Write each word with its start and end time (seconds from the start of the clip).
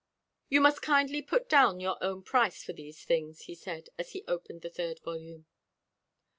"You 0.49 0.61
must 0.61 0.81
kindly 0.81 1.21
put 1.21 1.47
down 1.47 1.79
your 1.79 2.03
own 2.03 2.23
price 2.23 2.63
for 2.63 2.73
these 2.73 3.05
things," 3.05 3.41
he 3.43 3.53
said, 3.53 3.89
as 3.99 4.13
he 4.13 4.23
opened 4.27 4.61
the 4.63 4.69
third 4.71 4.99
volume. 5.05 5.45